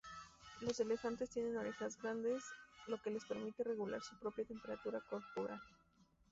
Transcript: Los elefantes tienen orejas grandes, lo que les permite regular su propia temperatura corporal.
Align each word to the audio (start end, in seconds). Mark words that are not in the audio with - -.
Los 0.61 0.79
elefantes 0.79 1.29
tienen 1.29 1.57
orejas 1.57 2.01
grandes, 2.01 2.43
lo 2.87 2.99
que 3.03 3.11
les 3.11 3.23
permite 3.23 3.63
regular 3.63 4.01
su 4.01 4.17
propia 4.17 4.45
temperatura 4.45 4.99
corporal. 4.99 5.61